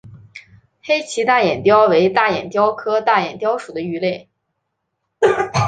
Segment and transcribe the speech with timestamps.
[0.81, 4.31] 黑鳍大眼鲷为大眼鲷科大眼鲷属的鱼类。